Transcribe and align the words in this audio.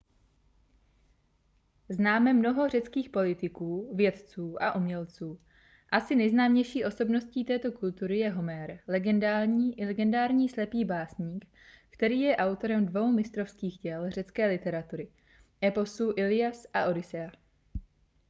známe 1.89 2.33
mnoho 2.33 2.69
řeckých 2.69 3.09
politiků 3.09 3.95
vědců 3.95 4.61
a 4.63 4.75
umělců 4.75 5.41
asi 5.91 6.15
nejznámější 6.15 6.85
osobností 6.85 7.45
této 7.45 7.71
kultury 7.71 8.19
je 8.19 8.29
homér 8.29 8.79
legendární 9.79 10.49
slepý 10.49 10.85
básník 10.85 11.45
který 11.89 12.19
je 12.19 12.37
autorem 12.37 12.85
dvou 12.85 13.11
mistrovských 13.11 13.77
děl 13.79 14.11
řecké 14.11 14.45
literatury 14.47 15.09
eposů 15.63 16.13
illias 16.17 16.65
a 16.73 16.85
odyssea 16.85 17.31